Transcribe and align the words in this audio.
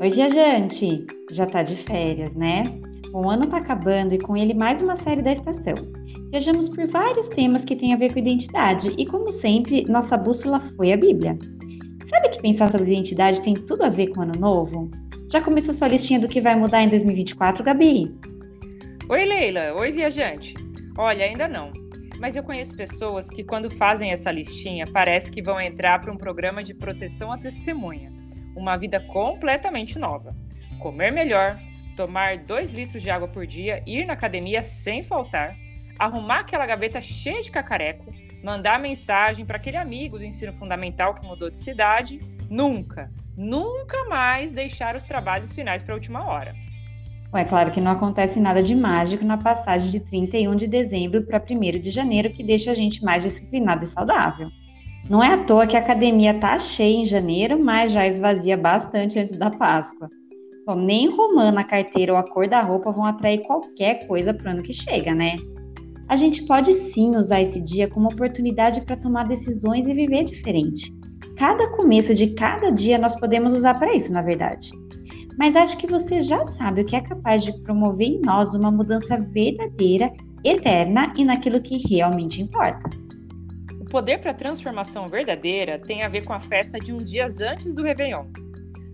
Oi, 0.00 0.10
viajante! 0.10 1.06
Já 1.30 1.44
tá 1.44 1.62
de 1.62 1.76
férias, 1.76 2.34
né? 2.34 2.62
O 3.12 3.28
ano 3.28 3.46
tá 3.48 3.58
acabando 3.58 4.14
e 4.14 4.18
com 4.18 4.34
ele 4.34 4.54
mais 4.54 4.80
uma 4.80 4.96
série 4.96 5.20
da 5.20 5.30
estação. 5.30 5.74
Viajamos 6.30 6.70
por 6.70 6.88
vários 6.88 7.28
temas 7.28 7.66
que 7.66 7.76
têm 7.76 7.92
a 7.92 7.98
ver 7.98 8.10
com 8.10 8.18
identidade 8.18 8.94
e, 8.96 9.04
como 9.04 9.30
sempre, 9.30 9.84
nossa 9.90 10.16
bússola 10.16 10.58
foi 10.74 10.94
a 10.94 10.96
Bíblia. 10.96 11.38
Sabe 12.08 12.30
que 12.30 12.40
pensar 12.40 12.70
sobre 12.70 12.90
identidade 12.90 13.42
tem 13.42 13.52
tudo 13.52 13.82
a 13.82 13.90
ver 13.90 14.06
com 14.06 14.20
o 14.20 14.22
ano 14.22 14.40
novo? 14.40 14.90
Já 15.30 15.42
começou 15.42 15.74
sua 15.74 15.88
listinha 15.88 16.18
do 16.18 16.28
que 16.28 16.40
vai 16.40 16.56
mudar 16.56 16.82
em 16.82 16.88
2024, 16.88 17.62
Gabi? 17.62 18.10
Oi, 19.06 19.24
Leila. 19.26 19.74
Oi, 19.74 19.92
viajante. 19.92 20.54
Olha, 20.96 21.26
ainda 21.26 21.46
não. 21.46 21.70
Mas 22.18 22.36
eu 22.36 22.42
conheço 22.42 22.74
pessoas 22.74 23.28
que, 23.28 23.44
quando 23.44 23.70
fazem 23.70 24.12
essa 24.12 24.32
listinha, 24.32 24.86
parece 24.90 25.30
que 25.30 25.42
vão 25.42 25.60
entrar 25.60 26.00
para 26.00 26.10
um 26.10 26.16
programa 26.16 26.64
de 26.64 26.72
proteção 26.72 27.30
à 27.30 27.36
testemunha 27.36 28.18
uma 28.54 28.76
vida 28.76 29.00
completamente 29.00 29.98
nova. 29.98 30.34
Comer 30.78 31.10
melhor, 31.10 31.58
tomar 31.96 32.38
2 32.38 32.70
litros 32.70 33.02
de 33.02 33.10
água 33.10 33.28
por 33.28 33.46
dia, 33.46 33.82
ir 33.86 34.06
na 34.06 34.14
academia 34.14 34.62
sem 34.62 35.02
faltar, 35.02 35.56
arrumar 35.98 36.40
aquela 36.40 36.66
gaveta 36.66 37.00
cheia 37.00 37.42
de 37.42 37.50
cacareco, 37.50 38.12
mandar 38.42 38.80
mensagem 38.80 39.44
para 39.44 39.56
aquele 39.56 39.76
amigo 39.76 40.18
do 40.18 40.24
ensino 40.24 40.52
fundamental 40.52 41.14
que 41.14 41.26
mudou 41.26 41.50
de 41.50 41.58
cidade, 41.58 42.20
nunca, 42.48 43.12
nunca 43.36 44.04
mais 44.08 44.52
deixar 44.52 44.96
os 44.96 45.04
trabalhos 45.04 45.52
finais 45.52 45.82
para 45.82 45.92
a 45.92 45.96
última 45.96 46.26
hora. 46.26 46.54
É 47.32 47.44
claro 47.44 47.70
que 47.70 47.80
não 47.80 47.92
acontece 47.92 48.40
nada 48.40 48.60
de 48.60 48.74
mágico 48.74 49.24
na 49.24 49.36
passagem 49.36 49.88
de 49.88 50.00
31 50.00 50.56
de 50.56 50.66
dezembro 50.66 51.22
para 51.22 51.40
1 51.40 51.78
de 51.78 51.90
janeiro 51.90 52.32
que 52.32 52.42
deixa 52.42 52.72
a 52.72 52.74
gente 52.74 53.04
mais 53.04 53.22
disciplinado 53.22 53.84
e 53.84 53.86
saudável. 53.86 54.50
Não 55.08 55.22
é 55.22 55.34
à 55.34 55.44
toa 55.44 55.66
que 55.66 55.76
a 55.76 55.80
academia 55.80 56.38
tá 56.38 56.58
cheia 56.58 56.98
em 56.98 57.04
janeiro, 57.04 57.58
mas 57.58 57.92
já 57.92 58.06
esvazia 58.06 58.56
bastante 58.56 59.18
antes 59.18 59.36
da 59.36 59.50
Páscoa. 59.50 60.08
Bom, 60.66 60.76
nem 60.76 61.08
romã 61.08 61.50
na 61.50 61.64
carteira 61.64 62.12
ou 62.12 62.18
a 62.18 62.22
cor 62.22 62.46
da 62.46 62.62
roupa 62.62 62.92
vão 62.92 63.04
atrair 63.04 63.42
qualquer 63.42 64.06
coisa 64.06 64.32
para 64.32 64.48
o 64.48 64.50
ano 64.52 64.62
que 64.62 64.72
chega, 64.72 65.14
né? 65.14 65.36
A 66.08 66.16
gente 66.16 66.44
pode 66.46 66.74
sim 66.74 67.16
usar 67.16 67.40
esse 67.40 67.60
dia 67.60 67.88
como 67.88 68.08
oportunidade 68.08 68.82
para 68.82 68.96
tomar 68.96 69.26
decisões 69.26 69.88
e 69.88 69.94
viver 69.94 70.24
diferente. 70.24 70.94
Cada 71.36 71.68
começo 71.70 72.14
de 72.14 72.34
cada 72.34 72.70
dia 72.70 72.98
nós 72.98 73.18
podemos 73.18 73.54
usar 73.54 73.74
para 73.74 73.94
isso, 73.94 74.12
na 74.12 74.20
verdade. 74.20 74.70
Mas 75.38 75.56
acho 75.56 75.78
que 75.78 75.86
você 75.86 76.20
já 76.20 76.44
sabe 76.44 76.82
o 76.82 76.84
que 76.84 76.94
é 76.94 77.00
capaz 77.00 77.42
de 77.42 77.52
promover 77.62 78.06
em 78.06 78.20
nós 78.20 78.54
uma 78.54 78.70
mudança 78.70 79.16
verdadeira, 79.16 80.12
eterna 80.44 81.12
e 81.16 81.24
naquilo 81.24 81.60
que 81.60 81.78
realmente 81.88 82.42
importa 82.42 82.99
poder 83.90 84.18
para 84.20 84.30
a 84.30 84.34
transformação 84.34 85.08
verdadeira 85.08 85.76
tem 85.76 86.02
a 86.02 86.08
ver 86.08 86.24
com 86.24 86.32
a 86.32 86.38
festa 86.38 86.78
de 86.78 86.92
uns 86.92 87.10
dias 87.10 87.40
antes 87.40 87.74
do 87.74 87.82
Réveillon. 87.82 88.24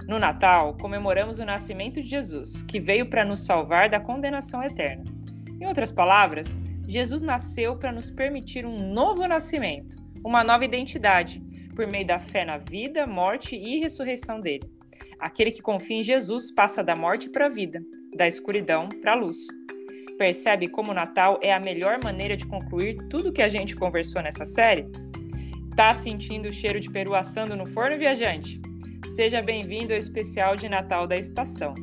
No 0.08 0.18
Natal, 0.18 0.74
comemoramos 0.80 1.38
o 1.38 1.44
nascimento 1.44 2.00
de 2.00 2.08
Jesus, 2.08 2.62
que 2.62 2.80
veio 2.80 3.10
para 3.10 3.24
nos 3.24 3.44
salvar 3.44 3.90
da 3.90 4.00
condenação 4.00 4.62
eterna. 4.62 5.04
Em 5.60 5.66
outras 5.66 5.92
palavras, 5.92 6.58
Jesus 6.88 7.20
nasceu 7.20 7.76
para 7.76 7.92
nos 7.92 8.10
permitir 8.10 8.64
um 8.64 8.92
novo 8.92 9.26
nascimento, 9.26 9.96
uma 10.24 10.42
nova 10.42 10.64
identidade, 10.64 11.42
por 11.74 11.86
meio 11.86 12.06
da 12.06 12.18
fé 12.18 12.44
na 12.44 12.56
vida, 12.56 13.06
morte 13.06 13.54
e 13.54 13.78
ressurreição 13.78 14.40
dele. 14.40 14.64
Aquele 15.20 15.50
que 15.50 15.60
confia 15.60 15.98
em 15.98 16.02
Jesus 16.02 16.50
passa 16.50 16.82
da 16.82 16.96
morte 16.96 17.28
para 17.28 17.46
a 17.46 17.50
vida, 17.50 17.82
da 18.16 18.26
escuridão 18.26 18.88
para 19.02 19.12
a 19.12 19.16
luz. 19.16 19.36
Percebe 20.18 20.66
como 20.68 20.92
o 20.92 20.94
Natal 20.94 21.38
é 21.42 21.52
a 21.52 21.60
melhor 21.60 22.02
maneira 22.02 22.36
de 22.36 22.46
concluir 22.46 22.96
tudo 23.10 23.32
que 23.32 23.42
a 23.42 23.48
gente 23.48 23.76
conversou 23.76 24.22
nessa 24.22 24.46
série? 24.46 24.86
Tá 25.76 25.92
sentindo 25.92 26.48
o 26.48 26.52
cheiro 26.52 26.80
de 26.80 26.90
peru 26.90 27.14
assando 27.14 27.54
no 27.54 27.66
forno, 27.66 27.98
viajante? 27.98 28.58
Seja 29.14 29.42
bem-vindo 29.42 29.92
ao 29.92 29.98
especial 29.98 30.56
de 30.56 30.70
Natal 30.70 31.06
da 31.06 31.18
estação. 31.18 31.74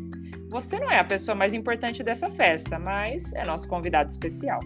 Você 0.50 0.80
não 0.80 0.90
é 0.90 0.98
a 0.98 1.04
pessoa 1.04 1.36
mais 1.36 1.54
importante 1.54 2.02
dessa 2.02 2.28
festa, 2.28 2.80
mas 2.80 3.34
é 3.34 3.46
nosso 3.46 3.68
convidado 3.68 4.10
especial. 4.10 4.60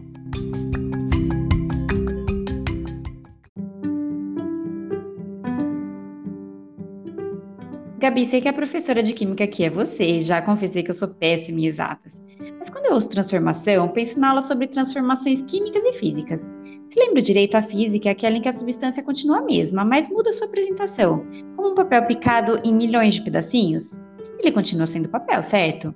Gabi, 7.99 8.25
sei 8.25 8.39
que 8.39 8.47
a 8.47 8.53
professora 8.53 9.03
de 9.03 9.11
química 9.11 9.43
aqui 9.43 9.65
é 9.65 9.69
você, 9.69 10.21
já 10.21 10.41
confessei 10.41 10.83
que 10.83 10.91
eu 10.91 10.95
sou 10.95 11.09
péssima 11.09 11.59
em 11.59 11.65
exatas. 11.65 12.26
Mas 12.67 12.73
quando 12.73 12.87
eu 12.87 12.97
uso 12.97 13.07
transformação, 13.07 13.87
penso 13.87 14.19
na 14.19 14.27
aula 14.27 14.41
sobre 14.41 14.67
transformações 14.67 15.41
químicas 15.43 15.85
e 15.85 15.93
físicas. 15.93 16.41
Se 16.89 16.99
lembra 16.99 17.21
direito, 17.21 17.55
a 17.55 17.61
física 17.61 18.09
é 18.09 18.11
aquela 18.11 18.35
em 18.35 18.41
que 18.41 18.49
a 18.49 18.51
substância 18.51 19.01
continua 19.01 19.37
a 19.37 19.41
mesma, 19.41 19.85
mas 19.85 20.09
muda 20.09 20.33
sua 20.33 20.47
apresentação, 20.47 21.25
como 21.55 21.69
um 21.69 21.75
papel 21.75 22.05
picado 22.07 22.59
em 22.65 22.75
milhões 22.75 23.13
de 23.13 23.21
pedacinhos. 23.21 24.01
Ele 24.37 24.51
continua 24.51 24.85
sendo 24.85 25.07
papel, 25.07 25.41
certo? 25.41 25.95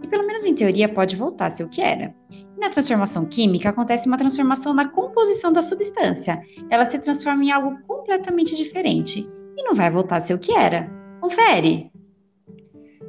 E 0.00 0.06
pelo 0.06 0.24
menos 0.24 0.44
em 0.44 0.54
teoria 0.54 0.88
pode 0.88 1.16
voltar 1.16 1.46
a 1.46 1.50
ser 1.50 1.64
o 1.64 1.68
que 1.68 1.82
era. 1.82 2.14
E 2.30 2.60
na 2.60 2.70
transformação 2.70 3.24
química 3.24 3.70
acontece 3.70 4.06
uma 4.06 4.16
transformação 4.16 4.72
na 4.72 4.88
composição 4.88 5.52
da 5.52 5.60
substância. 5.60 6.40
Ela 6.70 6.84
se 6.84 7.00
transforma 7.00 7.42
em 7.42 7.50
algo 7.50 7.76
completamente 7.88 8.56
diferente 8.56 9.28
e 9.56 9.62
não 9.64 9.74
vai 9.74 9.90
voltar 9.90 10.16
a 10.16 10.20
ser 10.20 10.34
o 10.34 10.38
que 10.38 10.52
era. 10.52 10.88
Confere! 11.20 11.91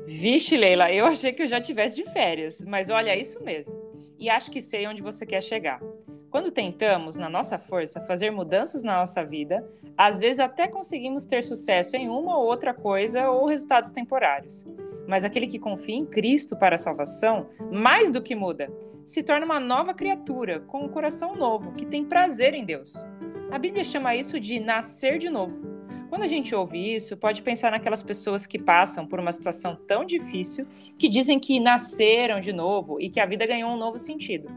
Vixe, 0.06 0.58
Leila, 0.58 0.92
eu 0.92 1.06
achei 1.06 1.32
que 1.32 1.44
eu 1.44 1.48
já 1.48 1.62
tivesse 1.62 1.96
de 1.96 2.04
férias, 2.12 2.62
mas 2.62 2.90
olha, 2.90 3.12
é 3.12 3.20
isso 3.20 3.42
mesmo. 3.44 3.74
E 4.20 4.30
acho 4.30 4.52
que 4.52 4.62
sei 4.62 4.86
onde 4.88 5.02
você 5.02 5.26
quer 5.26 5.42
chegar. 5.42 5.82
Quando 6.30 6.52
tentamos, 6.52 7.16
na 7.16 7.30
nossa 7.30 7.58
força, 7.58 8.02
fazer 8.02 8.32
mudanças 8.32 8.84
na 8.84 8.98
nossa 8.98 9.24
vida, 9.24 9.70
às 9.98 10.20
vezes 10.20 10.40
até 10.40 10.68
conseguimos 10.68 11.26
ter 11.26 11.44
sucesso 11.44 11.96
em 11.96 12.10
uma 12.10 12.38
ou 12.38 12.46
outra 12.46 12.74
coisa 12.74 13.30
ou 13.30 13.46
resultados 13.46 13.92
temporários. 13.92 14.66
Mas 15.08 15.24
aquele 15.24 15.48
que 15.48 15.60
confia 15.60 15.96
em 15.96 16.06
Cristo 16.06 16.56
para 16.56 16.76
a 16.76 16.78
salvação, 16.78 17.48
mais 17.72 18.10
do 18.10 18.22
que 18.22 18.36
muda, 18.36 18.72
se 19.04 19.22
torna 19.22 19.46
uma 19.46 19.60
nova 19.60 19.94
criatura, 19.94 20.62
com 20.62 20.86
um 20.86 20.90
coração 20.90 21.36
novo, 21.36 21.74
que 21.74 21.86
tem 21.86 22.04
prazer 22.04 22.54
em 22.54 22.66
Deus. 22.66 23.06
A 23.52 23.60
Bíblia 23.60 23.84
chama 23.84 24.16
isso 24.16 24.40
de 24.40 24.60
nascer 24.60 25.18
de 25.18 25.30
novo. 25.30 25.73
Quando 26.14 26.26
a 26.26 26.28
gente 26.28 26.54
ouve 26.54 26.94
isso, 26.94 27.18
pode 27.18 27.42
pensar 27.42 27.72
naquelas 27.72 28.04
pessoas 28.04 28.46
que 28.46 28.60
passam 28.60 29.04
por 29.04 29.20
uma 29.20 29.32
situação 29.32 29.76
tão 29.76 30.06
difícil 30.06 30.68
que 30.96 31.10
dizem 31.10 31.40
que 31.40 31.60
nasceram 31.60 32.40
de 32.40 32.54
novo 32.54 33.02
e 33.02 33.10
que 33.10 33.20
a 33.20 33.26
vida 33.26 33.48
ganhou 33.48 33.72
um 33.72 33.78
novo 33.78 33.98
sentido. 33.98 34.48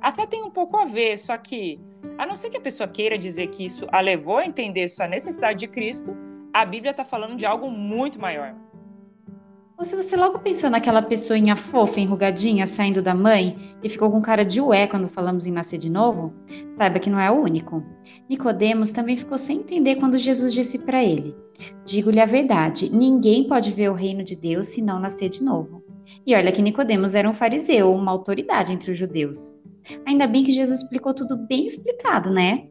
Até 0.00 0.26
tem 0.26 0.44
um 0.44 0.50
pouco 0.50 0.76
a 0.76 0.84
ver, 0.84 1.18
só 1.18 1.36
que, 1.36 1.80
a 2.16 2.24
não 2.24 2.36
ser 2.36 2.50
que 2.50 2.56
a 2.56 2.60
pessoa 2.60 2.88
queira 2.88 3.18
dizer 3.18 3.48
que 3.48 3.64
isso 3.64 3.84
a 3.90 4.00
levou 4.00 4.38
a 4.38 4.46
entender 4.46 4.86
sua 4.86 5.08
necessidade 5.08 5.58
de 5.58 5.66
Cristo, 5.66 6.16
a 6.54 6.64
Bíblia 6.64 6.92
está 6.92 7.04
falando 7.04 7.34
de 7.34 7.44
algo 7.44 7.68
muito 7.68 8.20
maior. 8.20 8.54
Ou 9.82 9.86
se 9.86 9.96
você 9.96 10.16
logo 10.16 10.38
pensou 10.38 10.70
naquela 10.70 11.02
pessoinha 11.02 11.56
fofa, 11.56 11.98
enrugadinha, 11.98 12.68
saindo 12.68 13.02
da 13.02 13.16
mãe 13.16 13.74
e 13.82 13.88
ficou 13.88 14.08
com 14.12 14.22
cara 14.22 14.44
de 14.44 14.60
ué 14.60 14.86
quando 14.86 15.08
falamos 15.08 15.44
em 15.44 15.50
nascer 15.50 15.76
de 15.76 15.90
novo, 15.90 16.32
saiba 16.76 17.00
que 17.00 17.10
não 17.10 17.18
é 17.18 17.28
o 17.28 17.42
único. 17.42 17.82
Nicodemos 18.28 18.92
também 18.92 19.16
ficou 19.16 19.36
sem 19.36 19.58
entender 19.58 19.96
quando 19.96 20.16
Jesus 20.16 20.52
disse 20.52 20.78
para 20.78 21.02
ele: 21.02 21.34
Digo-lhe 21.84 22.20
a 22.20 22.26
verdade, 22.26 22.94
ninguém 22.94 23.48
pode 23.48 23.72
ver 23.72 23.90
o 23.90 23.94
reino 23.94 24.22
de 24.22 24.36
Deus 24.36 24.68
se 24.68 24.80
não 24.80 25.00
nascer 25.00 25.28
de 25.28 25.42
novo. 25.42 25.82
E 26.24 26.32
olha 26.36 26.52
que 26.52 26.62
Nicodemos 26.62 27.16
era 27.16 27.28
um 27.28 27.34
fariseu, 27.34 27.92
uma 27.92 28.12
autoridade 28.12 28.72
entre 28.72 28.92
os 28.92 28.96
judeus. 28.96 29.52
Ainda 30.06 30.28
bem 30.28 30.44
que 30.44 30.52
Jesus 30.52 30.80
explicou 30.80 31.12
tudo 31.12 31.36
bem 31.36 31.66
explicado, 31.66 32.30
né? 32.30 32.68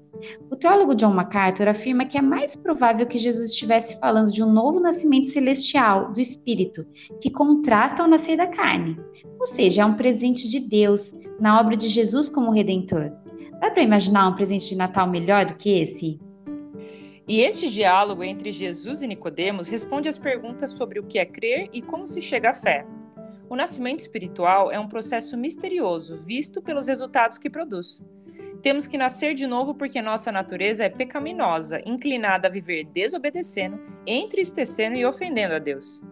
O 0.49 0.55
teólogo 0.55 0.93
John 0.95 1.13
MacArthur 1.13 1.67
afirma 1.67 2.05
que 2.05 2.17
é 2.17 2.21
mais 2.21 2.55
provável 2.55 3.07
que 3.07 3.17
Jesus 3.17 3.51
estivesse 3.51 3.99
falando 3.99 4.31
de 4.31 4.43
um 4.43 4.51
novo 4.51 4.79
nascimento 4.79 5.27
celestial 5.27 6.11
do 6.11 6.19
Espírito, 6.19 6.85
que 7.21 7.31
contrasta 7.31 8.03
ao 8.03 8.09
nascer 8.09 8.37
da 8.37 8.47
carne. 8.47 8.99
Ou 9.39 9.47
seja, 9.47 9.81
é 9.81 9.85
um 9.85 9.95
presente 9.95 10.49
de 10.49 10.59
Deus 10.59 11.13
na 11.39 11.59
obra 11.59 11.77
de 11.77 11.87
Jesus 11.87 12.29
como 12.29 12.51
Redentor. 12.51 13.11
Dá 13.59 13.71
para 13.71 13.83
imaginar 13.83 14.27
um 14.27 14.35
presente 14.35 14.69
de 14.69 14.75
Natal 14.75 15.07
melhor 15.07 15.45
do 15.45 15.55
que 15.55 15.81
esse? 15.81 16.19
E 17.27 17.39
este 17.39 17.69
diálogo 17.69 18.23
entre 18.23 18.51
Jesus 18.51 19.01
e 19.01 19.07
Nicodemos 19.07 19.69
responde 19.69 20.09
às 20.09 20.17
perguntas 20.17 20.71
sobre 20.71 20.99
o 20.99 21.03
que 21.03 21.17
é 21.17 21.25
crer 21.25 21.69
e 21.71 21.81
como 21.81 22.05
se 22.05 22.21
chega 22.21 22.49
à 22.49 22.53
fé. 22.53 22.85
O 23.49 23.55
nascimento 23.55 23.99
espiritual 23.99 24.71
é 24.71 24.79
um 24.79 24.87
processo 24.87 25.37
misterioso, 25.37 26.17
visto 26.17 26.61
pelos 26.61 26.87
resultados 26.87 27.37
que 27.37 27.49
produz. 27.49 28.03
Temos 28.61 28.85
que 28.85 28.95
nascer 28.95 29.33
de 29.33 29.47
novo 29.47 29.73
porque 29.73 29.99
nossa 30.03 30.31
natureza 30.31 30.83
é 30.83 30.89
pecaminosa, 30.89 31.81
inclinada 31.83 32.47
a 32.47 32.51
viver 32.51 32.83
desobedecendo, 32.83 33.79
entristecendo 34.05 34.95
e 34.95 35.05
ofendendo 35.05 35.55
a 35.55 35.59
Deus. 35.59 36.03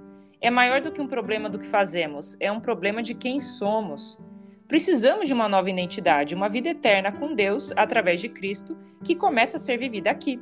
É 0.42 0.50
maior 0.50 0.81
do 0.81 0.92
que 0.92 1.00
um 1.00 1.07
problema 1.07 1.48
do 1.48 1.60
que 1.60 1.68
fazemos, 1.68 2.36
é 2.40 2.51
um 2.51 2.60
problema 2.60 3.04
de 3.04 3.13
quem 3.13 3.40
somos. 3.40 4.19
Precisamos 4.68 5.28
de 5.28 5.34
uma 5.34 5.48
nova 5.48 5.69
identidade, 5.69 6.34
uma 6.34 6.50
vida 6.50 6.69
eterna 6.69 7.12
com 7.12 7.36
Deus 7.36 7.72
através 7.75 8.19
de 8.19 8.30
Cristo, 8.30 8.75
que 9.04 9.16
começa 9.16 9.57
a 9.57 9.60
ser 9.60 9.78
vivida 9.78 10.10
aqui. 10.10 10.42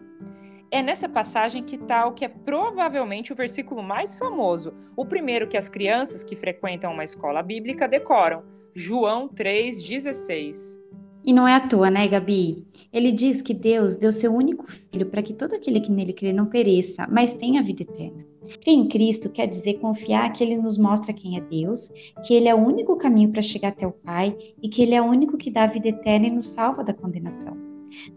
É 0.72 0.82
nessa 0.82 1.10
passagem 1.10 1.62
que 1.62 1.76
está 1.76 2.06
o 2.06 2.14
que 2.14 2.24
é 2.24 2.30
provavelmente 2.30 3.34
o 3.34 3.36
versículo 3.36 3.84
mais 3.84 4.18
famoso, 4.18 4.74
o 4.96 5.06
primeiro 5.06 5.48
que 5.48 5.58
as 5.58 5.68
crianças 5.68 6.24
que 6.24 6.38
frequentam 6.38 6.94
uma 6.94 7.04
escola 7.04 7.42
bíblica 7.42 7.86
decoram, 7.86 8.46
João 8.74 9.28
3,16. 9.28 10.87
E 11.28 11.34
não 11.34 11.46
é 11.46 11.56
à 11.56 11.60
toa, 11.60 11.92
né, 11.92 12.08
Gabi? 12.08 12.66
Ele 12.94 13.12
diz 13.12 13.42
que 13.42 13.54
Deus 13.54 13.98
deu 13.98 14.14
seu 14.14 14.34
único 14.34 14.66
filho 14.72 15.08
para 15.08 15.22
que 15.22 15.34
todo 15.34 15.54
aquele 15.54 15.82
que 15.82 15.92
nele 15.92 16.14
crê 16.14 16.32
não 16.32 16.46
pereça, 16.46 17.06
mas 17.12 17.34
tenha 17.34 17.62
vida 17.62 17.84
eterna. 17.84 18.26
Crer 18.62 18.74
em 18.74 18.88
Cristo 18.88 19.30
quer 19.30 19.46
dizer 19.46 19.74
confiar 19.74 20.32
que 20.32 20.42
Ele 20.42 20.56
nos 20.56 20.78
mostra 20.78 21.12
quem 21.12 21.36
é 21.36 21.42
Deus, 21.42 21.92
que 22.26 22.34
Ele 22.34 22.48
é 22.48 22.56
o 22.56 22.66
único 22.66 22.96
caminho 22.96 23.30
para 23.30 23.42
chegar 23.42 23.68
até 23.68 23.86
o 23.86 23.92
Pai 23.92 24.38
e 24.64 24.70
que 24.70 24.82
Ele 24.82 24.96
é 24.96 25.02
o 25.02 25.06
único 25.06 25.38
que 25.38 25.52
dá 25.52 25.66
a 25.66 25.68
vida 25.68 25.90
eterna 25.90 26.28
e 26.28 26.32
nos 26.32 26.48
salva 26.48 26.82
da 26.82 26.94
condenação. 26.94 27.58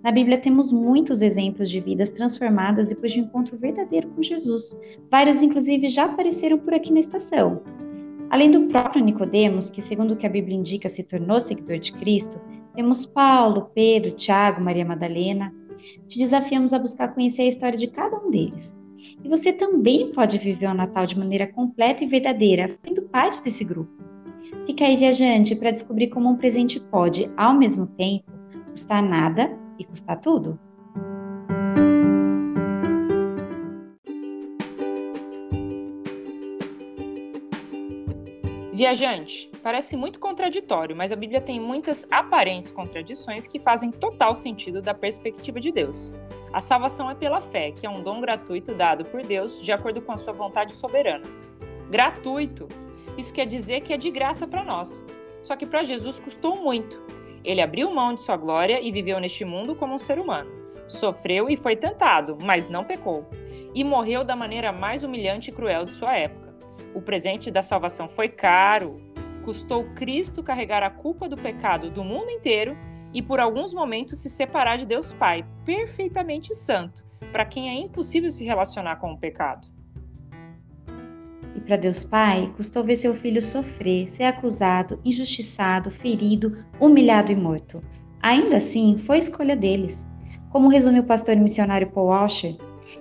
Na 0.05 0.13
Bíblia 0.13 0.39
temos 0.39 0.71
muitos 0.71 1.21
exemplos 1.21 1.69
de 1.69 1.81
vidas 1.81 2.11
transformadas 2.11 2.91
depois 2.91 3.13
de 3.13 3.21
um 3.21 3.25
encontro 3.25 3.59
verdadeiro 3.59 4.09
com 4.11 4.23
Jesus. 4.23 4.79
Vários, 5.11 5.43
inclusive, 5.43 5.89
já 5.89 6.05
apareceram 6.05 6.61
por 6.61 6.75
aqui 6.75 6.93
na 6.93 7.01
estação. 7.01 7.61
Além 8.31 8.53
do 8.53 8.69
próprio 8.69 9.05
Nicodemos, 9.05 9.69
que 9.69 9.83
segundo 9.83 10.13
o 10.13 10.17
que 10.17 10.27
a 10.27 10.31
Bíblia 10.31 10.57
indica 10.57 10.89
se 10.89 11.03
tornou 11.03 11.41
seguidor 11.41 11.81
de 11.81 11.93
Cristo, 11.95 12.41
temos 12.75 13.07
Paulo, 13.07 13.71
Pedro, 13.75 14.13
Tiago, 14.13 14.61
Maria 14.61 14.85
Madalena. 14.85 15.55
Te 16.09 16.19
desafiamos 16.19 16.73
a 16.73 16.79
buscar 16.79 17.15
conhecer 17.15 17.43
a 17.43 17.49
história 17.49 17.79
de 17.79 17.89
cada 17.89 18.17
um 18.17 18.31
deles. 18.31 18.79
E 19.23 19.29
você 19.29 19.53
também 19.53 20.13
pode 20.13 20.39
viver 20.39 20.67
o 20.67 20.75
Natal 20.75 21.07
de 21.07 21.19
maneira 21.19 21.47
completa 21.47 22.05
e 22.05 22.07
verdadeira, 22.07 22.79
sendo 22.85 23.03
parte 23.03 23.43
desse 23.43 23.65
grupo. 23.65 23.91
Fica 24.67 24.85
aí, 24.85 24.97
viajante, 24.97 25.57
para 25.57 25.71
descobrir 25.71 26.09
como 26.09 26.29
um 26.29 26.37
presente 26.37 26.79
pode, 26.79 27.31
ao 27.37 27.55
mesmo 27.55 27.87
tempo, 27.87 28.31
custar 28.71 29.03
nada 29.03 29.57
e 29.79 29.85
custar 29.85 30.21
tudo. 30.21 30.59
Viajante, 38.81 39.51
parece 39.63 39.95
muito 39.95 40.19
contraditório, 40.19 40.97
mas 40.97 41.13
a 41.13 41.15
Bíblia 41.15 41.39
tem 41.39 41.61
muitas 41.61 42.09
aparentes 42.11 42.73
contradições 42.73 43.47
que 43.47 43.59
fazem 43.59 43.91
total 43.91 44.35
sentido 44.35 44.81
da 44.81 44.95
perspectiva 44.95 45.61
de 45.61 45.71
Deus. 45.71 46.15
A 46.51 46.63
salvação 46.63 47.11
é 47.11 47.15
pela 47.15 47.43
fé, 47.43 47.73
que 47.73 47.85
é 47.85 47.91
um 47.91 48.03
dom 48.03 48.23
gratuito 48.23 48.75
dado 48.75 49.05
por 49.05 49.23
Deus 49.23 49.61
de 49.61 49.71
acordo 49.71 50.01
com 50.01 50.13
a 50.13 50.17
sua 50.17 50.33
vontade 50.33 50.75
soberana. 50.75 51.27
Gratuito! 51.91 52.69
Isso 53.19 53.35
quer 53.35 53.45
dizer 53.45 53.83
que 53.83 53.93
é 53.93 53.99
de 53.99 54.11
graça 54.11 54.47
para 54.47 54.65
nós. 54.65 55.05
Só 55.43 55.57
que 55.57 55.67
para 55.67 55.83
Jesus 55.83 56.19
custou 56.19 56.57
muito. 56.57 57.05
Ele 57.45 57.61
abriu 57.61 57.93
mão 57.93 58.15
de 58.15 58.23
sua 58.23 58.39
glória 58.39 58.81
e 58.81 58.91
viveu 58.91 59.21
neste 59.21 59.45
mundo 59.45 59.75
como 59.75 59.93
um 59.93 59.99
ser 59.99 60.19
humano. 60.19 60.51
Sofreu 60.89 61.51
e 61.51 61.57
foi 61.59 61.77
tentado, 61.77 62.39
mas 62.41 62.67
não 62.67 62.83
pecou. 62.83 63.29
E 63.75 63.85
morreu 63.85 64.25
da 64.25 64.35
maneira 64.35 64.73
mais 64.73 65.05
humilhante 65.05 65.51
e 65.51 65.53
cruel 65.53 65.85
de 65.85 65.93
sua 65.93 66.17
época. 66.17 66.50
O 66.95 67.01
presente 67.01 67.51
da 67.51 67.63
salvação 67.63 68.09
foi 68.09 68.29
caro, 68.29 69.01
custou 69.45 69.85
Cristo 69.95 70.43
carregar 70.43 70.83
a 70.83 70.91
culpa 70.91 71.29
do 71.29 71.37
pecado 71.37 71.91
do 71.91 72.05
mundo 72.05 72.31
inteiro 72.31 72.77
e 73.13 73.23
por 73.23 73.41
alguns 73.41 73.73
momentos 73.73 74.21
se 74.21 74.29
separar 74.29 74.77
de 74.77 74.87
Deus 74.87 75.13
Pai, 75.13 75.45
perfeitamente 75.65 76.55
santo, 76.55 77.05
para 77.33 77.45
quem 77.45 77.69
é 77.69 77.75
impossível 77.75 78.31
se 78.31 78.45
relacionar 78.45 78.97
com 78.97 79.13
o 79.13 79.19
pecado. 79.19 79.69
E 81.55 81.61
para 81.61 81.77
Deus 81.77 82.05
Pai, 82.05 82.53
custou 82.57 82.85
ver 82.85 82.97
seu 82.97 83.15
filho 83.15 83.43
sofrer, 83.43 84.09
ser 84.09 84.25
acusado, 84.25 85.01
injustiçado, 85.05 85.91
ferido, 85.91 86.65
humilhado 86.79 87.33
e 87.33 87.37
morto. 87.37 87.83
Ainda 88.23 88.57
assim, 88.57 88.99
foi 88.99 89.19
escolha 89.19 89.57
deles. 89.57 90.07
Como 90.51 90.69
resume 90.69 91.01
o 91.01 91.05
pastor 91.05 91.37
missionário 91.37 91.91
Paul 91.91 92.09
Washer, 92.09 92.57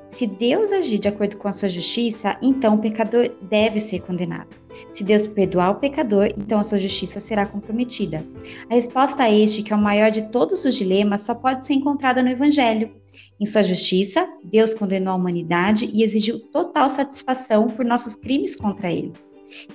se 0.09 0.25
Deus 0.25 0.71
agir 0.71 0.97
de 0.99 1.07
acordo 1.07 1.37
com 1.37 1.47
a 1.47 1.51
sua 1.51 1.69
justiça, 1.69 2.37
então 2.41 2.75
o 2.75 2.79
pecador 2.79 3.31
deve 3.43 3.79
ser 3.79 4.01
condenado. 4.01 4.49
Se 4.91 5.03
Deus 5.03 5.27
perdoar 5.27 5.71
o 5.71 5.75
pecador, 5.75 6.29
então 6.37 6.59
a 6.59 6.63
sua 6.63 6.79
justiça 6.79 7.19
será 7.19 7.45
comprometida. 7.45 8.25
A 8.69 8.73
resposta 8.73 9.23
a 9.23 9.31
este, 9.31 9.61
que 9.61 9.71
é 9.71 9.75
o 9.75 9.79
maior 9.79 10.09
de 10.09 10.23
todos 10.29 10.65
os 10.65 10.75
dilemas, 10.75 11.21
só 11.21 11.35
pode 11.35 11.65
ser 11.65 11.73
encontrada 11.73 12.23
no 12.23 12.29
Evangelho. 12.29 12.91
Em 13.39 13.45
sua 13.45 13.63
justiça, 13.63 14.27
Deus 14.43 14.73
condenou 14.73 15.13
a 15.13 15.15
humanidade 15.15 15.85
e 15.85 16.03
exigiu 16.03 16.39
total 16.51 16.89
satisfação 16.89 17.67
por 17.67 17.85
nossos 17.85 18.15
crimes 18.15 18.55
contra 18.55 18.91
ele. 18.91 19.13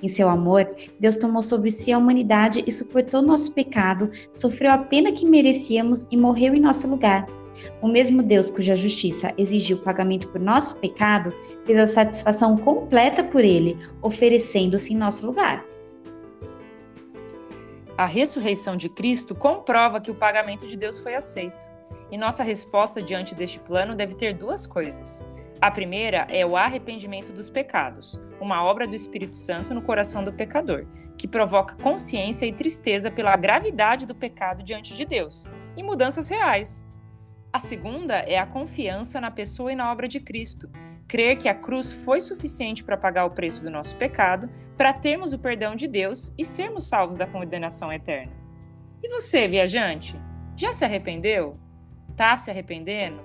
Em 0.01 0.07
seu 0.07 0.29
amor, 0.29 0.67
Deus 0.99 1.17
tomou 1.17 1.41
sobre 1.41 1.71
si 1.71 1.91
a 1.91 1.97
humanidade 1.97 2.63
e 2.65 2.71
suportou 2.71 3.21
nosso 3.21 3.51
pecado, 3.53 4.11
sofreu 4.33 4.71
a 4.71 4.77
pena 4.77 5.11
que 5.11 5.25
merecíamos 5.25 6.07
e 6.11 6.17
morreu 6.17 6.53
em 6.55 6.61
nosso 6.61 6.87
lugar. 6.87 7.25
O 7.81 7.87
mesmo 7.87 8.23
Deus 8.23 8.49
cuja 8.49 8.75
justiça 8.75 9.33
exigiu 9.37 9.77
pagamento 9.77 10.27
por 10.29 10.39
nosso 10.39 10.75
pecado, 10.77 11.33
fez 11.65 11.79
a 11.79 11.85
satisfação 11.85 12.57
completa 12.57 13.23
por 13.23 13.43
ele, 13.43 13.77
oferecendo-se 14.01 14.93
em 14.93 14.97
nosso 14.97 15.25
lugar. 15.25 15.65
A 17.97 18.05
ressurreição 18.05 18.75
de 18.75 18.89
Cristo 18.89 19.33
comprova 19.33 20.01
que 20.01 20.11
o 20.11 20.15
pagamento 20.15 20.67
de 20.67 20.75
Deus 20.75 20.97
foi 20.97 21.15
aceito. 21.15 21.65
E 22.11 22.17
nossa 22.17 22.43
resposta 22.43 23.01
diante 23.01 23.33
deste 23.33 23.59
plano 23.59 23.95
deve 23.95 24.15
ter 24.15 24.33
duas 24.33 24.67
coisas. 24.67 25.23
A 25.61 25.71
primeira 25.71 26.27
é 26.29 26.45
o 26.45 26.57
arrependimento 26.57 27.31
dos 27.31 27.49
pecados, 27.49 28.19
uma 28.39 28.63
obra 28.63 28.85
do 28.85 28.93
Espírito 28.93 29.35
Santo 29.35 29.73
no 29.73 29.81
coração 29.81 30.23
do 30.23 30.33
pecador, 30.33 30.85
que 31.17 31.27
provoca 31.27 31.75
consciência 31.81 32.45
e 32.45 32.51
tristeza 32.51 33.09
pela 33.09 33.37
gravidade 33.37 34.05
do 34.05 34.13
pecado 34.13 34.61
diante 34.61 34.93
de 34.93 35.05
Deus, 35.05 35.49
e 35.77 35.81
mudanças 35.81 36.27
reais. 36.27 36.85
A 37.55 37.59
segunda 37.61 38.15
é 38.15 38.37
a 38.37 38.45
confiança 38.45 39.21
na 39.21 39.31
pessoa 39.31 39.71
e 39.71 39.75
na 39.77 39.89
obra 39.89 40.09
de 40.09 40.19
Cristo. 40.19 40.69
Crer 41.07 41.37
que 41.37 41.47
a 41.47 41.55
cruz 41.55 41.89
foi 41.89 42.19
suficiente 42.19 42.83
para 42.83 42.97
pagar 42.97 43.23
o 43.23 43.29
preço 43.29 43.63
do 43.63 43.69
nosso 43.69 43.95
pecado, 43.95 44.49
para 44.75 44.91
termos 44.91 45.31
o 45.31 45.39
perdão 45.39 45.73
de 45.73 45.87
Deus 45.87 46.33
e 46.37 46.43
sermos 46.43 46.89
salvos 46.89 47.15
da 47.15 47.25
condenação 47.25 47.93
eterna. 47.93 48.33
E 49.01 49.07
você, 49.07 49.47
viajante, 49.47 50.19
já 50.57 50.73
se 50.73 50.83
arrependeu? 50.83 51.57
Tá 52.17 52.35
se 52.35 52.51
arrependendo? 52.51 53.21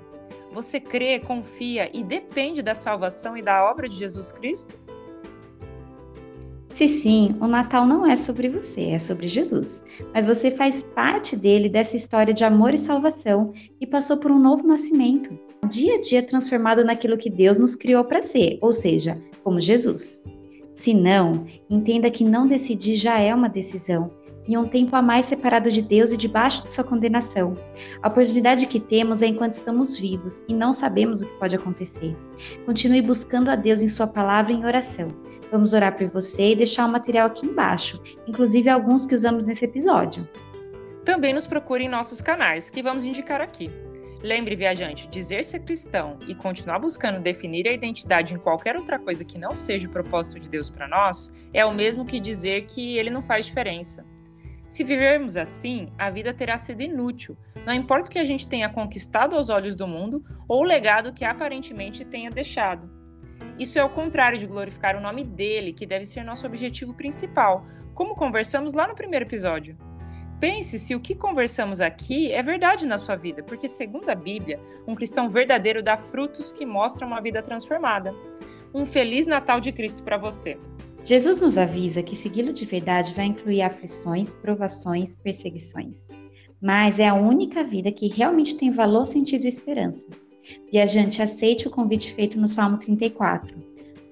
Você 0.52 0.78
crê, 0.78 1.18
confia 1.18 1.90
e 1.92 2.04
depende 2.04 2.62
da 2.62 2.76
salvação 2.76 3.36
e 3.36 3.42
da 3.42 3.68
obra 3.68 3.88
de 3.88 3.96
Jesus 3.96 4.30
Cristo? 4.30 4.78
Se 6.70 6.86
sim, 6.86 7.36
o 7.40 7.46
Natal 7.46 7.86
não 7.86 8.06
é 8.06 8.16
sobre 8.16 8.48
você, 8.48 8.90
é 8.90 8.98
sobre 8.98 9.26
Jesus. 9.26 9.84
Mas 10.14 10.26
você 10.26 10.50
faz 10.50 10.82
parte 10.94 11.36
dele, 11.36 11.68
dessa 11.68 11.96
história 11.96 12.32
de 12.32 12.44
amor 12.44 12.72
e 12.72 12.78
salvação, 12.78 13.52
e 13.80 13.86
passou 13.86 14.16
por 14.16 14.30
um 14.30 14.38
novo 14.38 14.66
nascimento. 14.66 15.36
Dia 15.68 15.96
a 15.96 16.00
dia 16.00 16.22
transformado 16.22 16.84
naquilo 16.84 17.18
que 17.18 17.28
Deus 17.28 17.58
nos 17.58 17.74
criou 17.74 18.04
para 18.04 18.22
ser, 18.22 18.58
ou 18.62 18.72
seja, 18.72 19.20
como 19.44 19.60
Jesus. 19.60 20.22
Se 20.72 20.94
não, 20.94 21.44
entenda 21.68 22.10
que 22.10 22.24
não 22.24 22.46
decidir 22.46 22.96
já 22.96 23.20
é 23.20 23.34
uma 23.34 23.48
decisão, 23.48 24.10
e 24.48 24.56
um 24.56 24.66
tempo 24.66 24.96
a 24.96 25.02
mais 25.02 25.26
separado 25.26 25.70
de 25.70 25.82
Deus 25.82 26.12
e 26.12 26.16
debaixo 26.16 26.62
de 26.62 26.72
sua 26.72 26.84
condenação. 26.84 27.54
A 28.02 28.08
oportunidade 28.08 28.66
que 28.66 28.80
temos 28.80 29.22
é 29.22 29.26
enquanto 29.26 29.52
estamos 29.52 29.96
vivos 29.96 30.42
e 30.48 30.54
não 30.54 30.72
sabemos 30.72 31.22
o 31.22 31.26
que 31.26 31.38
pode 31.38 31.54
acontecer. 31.54 32.16
Continue 32.64 33.02
buscando 33.02 33.50
a 33.50 33.56
Deus 33.56 33.82
em 33.82 33.88
sua 33.88 34.06
palavra 34.06 34.52
e 34.52 34.56
em 34.56 34.64
oração. 34.64 35.08
Vamos 35.50 35.72
orar 35.72 35.96
por 35.96 36.08
você 36.08 36.52
e 36.52 36.56
deixar 36.56 36.86
o 36.86 36.92
material 36.92 37.26
aqui 37.26 37.44
embaixo, 37.44 38.00
inclusive 38.26 38.68
alguns 38.68 39.04
que 39.04 39.14
usamos 39.14 39.44
nesse 39.44 39.64
episódio. 39.64 40.28
Também 41.04 41.34
nos 41.34 41.46
procure 41.46 41.84
em 41.84 41.88
nossos 41.88 42.20
canais, 42.20 42.70
que 42.70 42.82
vamos 42.82 43.04
indicar 43.04 43.40
aqui. 43.40 43.68
Lembre, 44.22 44.54
viajante, 44.54 45.08
dizer 45.08 45.44
ser 45.44 45.60
cristão 45.60 46.18
e 46.28 46.34
continuar 46.34 46.78
buscando 46.78 47.20
definir 47.20 47.66
a 47.66 47.72
identidade 47.72 48.34
em 48.34 48.38
qualquer 48.38 48.76
outra 48.76 48.98
coisa 48.98 49.24
que 49.24 49.38
não 49.38 49.56
seja 49.56 49.88
o 49.88 49.90
propósito 49.90 50.38
de 50.38 50.48
Deus 50.48 50.68
para 50.68 50.86
nós 50.86 51.32
é 51.54 51.64
o 51.64 51.74
mesmo 51.74 52.04
que 52.04 52.20
dizer 52.20 52.66
que 52.66 52.98
ele 52.98 53.10
não 53.10 53.22
faz 53.22 53.46
diferença. 53.46 54.04
Se 54.68 54.84
vivermos 54.84 55.36
assim, 55.36 55.90
a 55.98 56.10
vida 56.10 56.32
terá 56.32 56.58
sido 56.58 56.82
inútil, 56.82 57.36
não 57.66 57.72
importa 57.72 58.08
o 58.08 58.12
que 58.12 58.18
a 58.18 58.24
gente 58.24 58.46
tenha 58.46 58.68
conquistado 58.68 59.34
aos 59.34 59.48
olhos 59.48 59.74
do 59.74 59.88
mundo 59.88 60.22
ou 60.46 60.60
o 60.60 60.64
legado 60.64 61.12
que 61.12 61.24
aparentemente 61.24 62.04
tenha 62.04 62.30
deixado. 62.30 62.99
Isso 63.60 63.78
é 63.78 63.84
o 63.84 63.90
contrário 63.90 64.38
de 64.38 64.46
glorificar 64.46 64.96
o 64.96 65.02
nome 65.02 65.22
dele, 65.22 65.74
que 65.74 65.84
deve 65.84 66.06
ser 66.06 66.24
nosso 66.24 66.46
objetivo 66.46 66.94
principal, 66.94 67.66
como 67.92 68.14
conversamos 68.14 68.72
lá 68.72 68.88
no 68.88 68.94
primeiro 68.94 69.26
episódio. 69.26 69.76
Pense 70.40 70.78
se 70.78 70.94
o 70.94 71.00
que 71.00 71.14
conversamos 71.14 71.82
aqui 71.82 72.32
é 72.32 72.42
verdade 72.42 72.86
na 72.86 72.96
sua 72.96 73.16
vida, 73.16 73.42
porque, 73.42 73.68
segundo 73.68 74.08
a 74.08 74.14
Bíblia, 74.14 74.58
um 74.88 74.94
cristão 74.94 75.28
verdadeiro 75.28 75.82
dá 75.82 75.94
frutos 75.94 76.50
que 76.50 76.64
mostram 76.64 77.08
uma 77.08 77.20
vida 77.20 77.42
transformada. 77.42 78.14
Um 78.72 78.86
Feliz 78.86 79.26
Natal 79.26 79.60
de 79.60 79.72
Cristo 79.72 80.02
para 80.02 80.16
você! 80.16 80.56
Jesus 81.04 81.38
nos 81.38 81.58
avisa 81.58 82.02
que 82.02 82.16
segui-lo 82.16 82.54
de 82.54 82.64
verdade 82.64 83.12
vai 83.12 83.26
incluir 83.26 83.60
aflições, 83.60 84.32
provações, 84.32 85.16
perseguições. 85.16 86.08
Mas 86.62 86.98
é 86.98 87.08
a 87.08 87.14
única 87.14 87.62
vida 87.62 87.92
que 87.92 88.08
realmente 88.08 88.56
tem 88.56 88.70
valor, 88.70 89.04
sentido 89.04 89.44
e 89.44 89.48
esperança. 89.48 90.06
Viajante, 90.70 91.22
aceite 91.22 91.66
o 91.66 91.70
convite 91.70 92.14
feito 92.14 92.38
no 92.38 92.46
Salmo 92.46 92.78
34. 92.78 93.54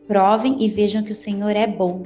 Provem 0.06 0.62
e 0.62 0.68
vejam 0.68 1.02
que 1.02 1.12
o 1.12 1.16
Senhor 1.16 1.50
é 1.50 1.66
bom, 1.66 2.02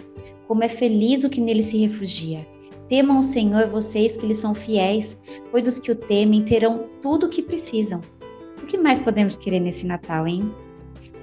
como 0.46 0.64
é 0.64 0.68
feliz 0.68 1.24
o 1.24 1.30
que 1.30 1.40
nele 1.40 1.62
se 1.62 1.78
refugia. 1.78 2.46
Temam 2.88 3.18
o 3.18 3.22
Senhor 3.22 3.68
vocês 3.68 4.16
que 4.16 4.26
lhe 4.26 4.34
são 4.34 4.54
fiéis, 4.54 5.18
pois 5.50 5.66
os 5.66 5.78
que 5.78 5.90
o 5.90 5.96
temem 5.96 6.44
terão 6.44 6.90
tudo 7.00 7.26
o 7.26 7.28
que 7.28 7.40
precisam. 7.40 8.00
O 8.62 8.66
que 8.66 8.76
mais 8.76 8.98
podemos 8.98 9.34
querer 9.34 9.60
nesse 9.60 9.86
Natal, 9.86 10.26
hein? 10.26 10.52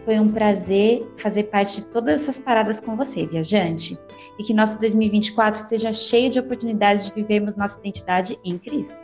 Foi 0.03 0.19
um 0.19 0.29
prazer 0.29 1.05
fazer 1.17 1.43
parte 1.43 1.81
de 1.81 1.87
todas 1.87 2.21
essas 2.21 2.39
paradas 2.39 2.79
com 2.79 2.95
você, 2.95 3.27
viajante, 3.27 3.97
e 4.39 4.43
que 4.43 4.53
nosso 4.53 4.79
2024 4.79 5.61
seja 5.61 5.93
cheio 5.93 6.31
de 6.31 6.39
oportunidades 6.39 7.05
de 7.05 7.13
vivermos 7.13 7.55
nossa 7.55 7.77
identidade 7.79 8.39
em 8.43 8.57
Cristo. 8.57 8.97